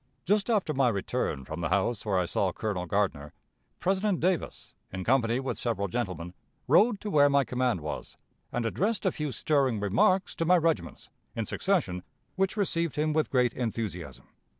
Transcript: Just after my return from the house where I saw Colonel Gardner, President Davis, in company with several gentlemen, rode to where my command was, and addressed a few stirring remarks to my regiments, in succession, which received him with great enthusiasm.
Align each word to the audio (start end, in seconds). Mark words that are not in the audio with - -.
Just 0.25 0.49
after 0.49 0.73
my 0.73 0.89
return 0.89 1.45
from 1.45 1.61
the 1.61 1.69
house 1.69 2.03
where 2.07 2.17
I 2.17 2.25
saw 2.25 2.51
Colonel 2.51 2.87
Gardner, 2.87 3.33
President 3.79 4.19
Davis, 4.19 4.73
in 4.91 5.03
company 5.03 5.39
with 5.39 5.59
several 5.59 5.87
gentlemen, 5.87 6.33
rode 6.67 6.99
to 7.01 7.11
where 7.11 7.29
my 7.29 7.43
command 7.43 7.81
was, 7.81 8.17
and 8.51 8.65
addressed 8.65 9.05
a 9.05 9.11
few 9.11 9.31
stirring 9.31 9.79
remarks 9.79 10.33
to 10.37 10.43
my 10.45 10.57
regiments, 10.57 11.09
in 11.35 11.45
succession, 11.45 12.01
which 12.35 12.57
received 12.57 12.95
him 12.95 13.13
with 13.13 13.29
great 13.29 13.53
enthusiasm. 13.53 14.27